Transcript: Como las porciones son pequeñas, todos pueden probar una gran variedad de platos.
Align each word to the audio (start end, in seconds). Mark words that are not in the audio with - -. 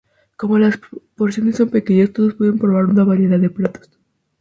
Como 0.35 0.57
las 0.57 0.79
porciones 1.15 1.57
son 1.57 1.69
pequeñas, 1.69 2.11
todos 2.11 2.33
pueden 2.33 2.57
probar 2.57 2.85
una 2.85 2.93
gran 2.95 3.07
variedad 3.07 3.37
de 3.39 3.51
platos. 3.51 3.99